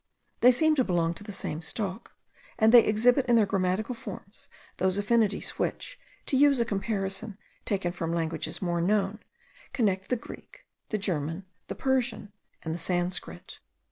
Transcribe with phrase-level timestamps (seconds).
[0.39, 2.13] They seem to belong to the same stock;
[2.57, 7.91] and they exhibit in their grammatical forms those affinities, which, to use a comparison taken
[7.91, 9.19] from languages more known,
[9.73, 12.31] connect the Greek, the German, the Persian,
[12.63, 13.59] and the Sanscrit.